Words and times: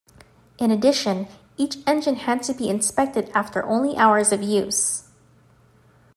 In 0.57 0.71
addition, 0.71 1.27
each 1.57 1.77
engine 1.85 2.15
had 2.15 2.41
to 2.45 2.55
be 2.55 2.67
inspected 2.69 3.29
after 3.35 3.61
only 3.63 3.95
hours 3.97 4.31
of 4.31 4.41
use. 4.41 5.03